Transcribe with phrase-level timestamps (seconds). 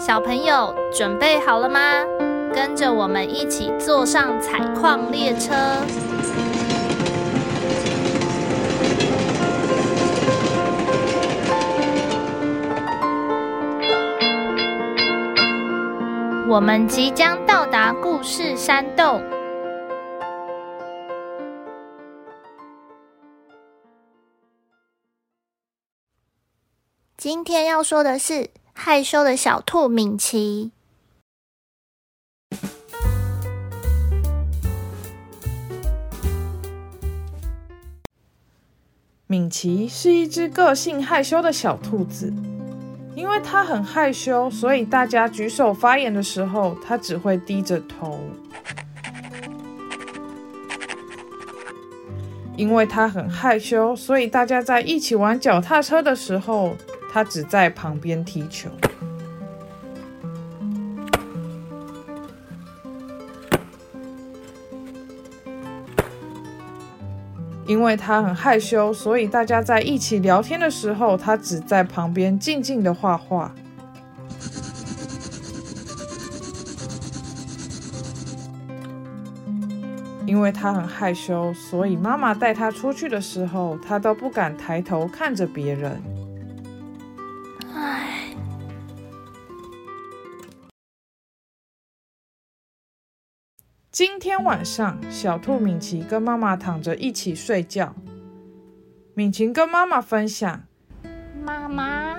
[0.00, 1.78] 小朋友准备好了吗？
[2.54, 5.54] 跟着我们一起坐上采矿列车。
[16.48, 19.22] 我们即将到达故事山洞。
[27.18, 30.72] 今天要说的是害羞的小兔敏奇。
[39.26, 42.32] 敏奇是一只个性害羞的小兔子，
[43.14, 48.18] 因为它很害羞，所以大家举手发言的时候，它只会低着头。
[52.56, 56.76] 因为它很害羞，所以大家在一起玩脚踏车的时候，
[57.12, 58.70] 他只在旁边踢球。
[67.66, 73.54] 因为他很害羞，所以大家在一起聊天的时候，他只在旁边静静的画画。
[80.26, 86.19] 因为他很害羞，所以妈妈带他出去的时候，他都不敢抬头看着别人。
[94.00, 97.94] 今天晚上，小兔敏奇跟妈妈躺着一起睡觉。
[99.12, 100.62] 敏奇跟妈妈分享
[101.44, 102.18] ：“妈妈，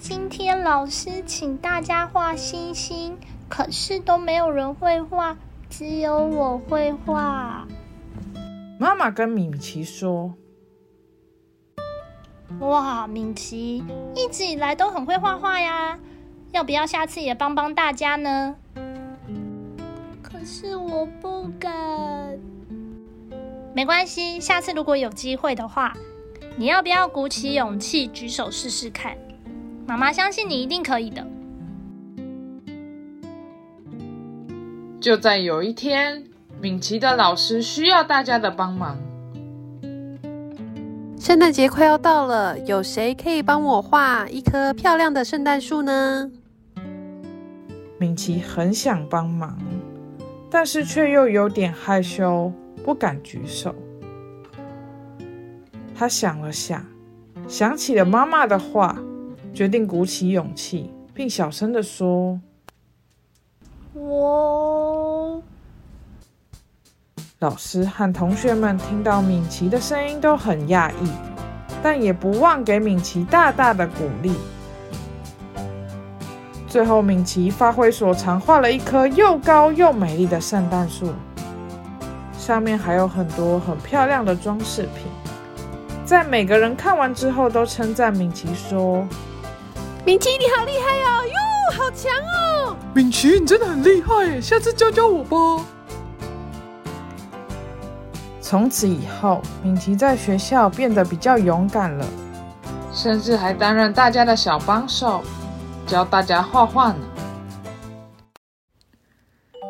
[0.00, 3.16] 今天老师请大家画星星，
[3.48, 5.38] 可是都没有人会画，
[5.70, 7.64] 只有我会画。”
[8.80, 10.34] 妈妈跟敏奇说
[12.58, 13.84] ：“哇，敏奇
[14.16, 15.96] 一直以来都很会画画呀，
[16.50, 18.56] 要不要下次也帮帮大家呢？”
[20.44, 21.72] 是我不敢，
[23.74, 24.38] 没关系。
[24.38, 25.94] 下次如果有机会的话，
[26.56, 29.16] 你要不要鼓起勇气举手试试看？
[29.86, 31.26] 妈妈相信你一定可以的。
[35.00, 36.24] 就在有一天，
[36.60, 38.98] 敏琪的老师需要大家的帮忙。
[41.18, 46.30] 圣诞节快要到了，有谁可以帮我画一棵漂亮的圣诞树呢？
[47.98, 49.58] 敏琪很想帮忙。
[50.54, 52.52] 但是却又有点害羞，
[52.84, 53.74] 不敢举手。
[55.96, 56.86] 他想了想，
[57.48, 58.96] 想起了妈妈的话，
[59.52, 62.40] 决定鼓起勇气，并小声的说
[63.94, 65.42] ：“我。”
[67.40, 71.10] 老师和同学们听到敏琪的声音都很讶异，
[71.82, 74.32] 但也不忘给敏琪大大的鼓励。
[76.74, 81.14] 最后，敏琪发挥所长，画了一棵又高又美丽的圣诞树，
[82.36, 85.06] 上面还有很多很漂亮的装饰品。
[86.04, 89.06] 在每个人看完之后，都称赞敏琪说
[90.04, 91.22] ：“敏琪，你好厉害哦！
[91.24, 91.34] 哟，
[91.78, 92.10] 好强
[92.66, 92.74] 哦！
[92.92, 95.64] 敏琪，你真的很厉害，下次教教我吧。”
[98.42, 102.04] 从此以后，敏琪在学校变得比较勇敢了，
[102.92, 105.22] 甚至还担任大家的小帮手。
[105.86, 106.98] 教大家画画呢，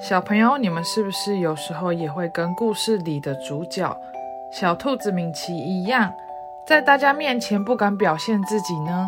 [0.00, 3.94] 小朋友，你们是不是有时候也会跟故事里的主角
[4.50, 6.10] 小兔子米奇一样，
[6.66, 9.06] 在大家面前不敢表现自己呢？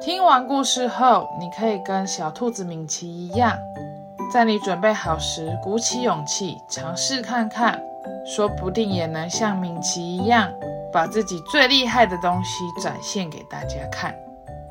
[0.00, 3.54] 听完故事后，你可以跟小兔子米奇一样，
[4.32, 7.78] 在你准备好时，鼓起勇气尝试看看，
[8.26, 10.50] 说不定也能像米奇一样，
[10.90, 14.14] 把自己最厉害的东西展现给大家看。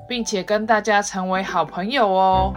[0.08, 2.54] 并且跟大家成为好朋友哦。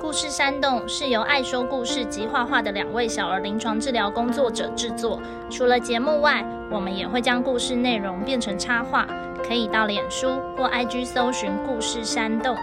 [0.00, 5.20] 故事山洞是由爱说故事及画画的两位小儿临床治疗工作者制作。
[5.50, 9.06] 除了节目外，我们也会将故事内容变成插画，
[9.42, 12.56] 可以到脸书或 IG 搜寻“故事山洞”。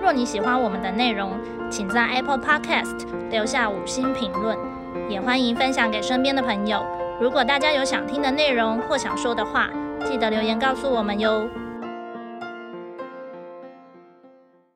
[0.00, 1.32] 若你喜欢我们的内容，
[1.68, 4.56] 请在 Apple Podcast 留下五星评论。
[5.08, 6.84] 也欢迎分享给身边的朋友。
[7.20, 9.70] 如果大家有想听的内容或想说的话，
[10.04, 11.48] 记得留言告诉我们哟。